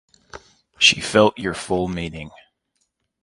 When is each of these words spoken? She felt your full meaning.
She 0.79 0.99
felt 0.99 1.37
your 1.37 1.53
full 1.53 1.87
meaning. 1.87 2.31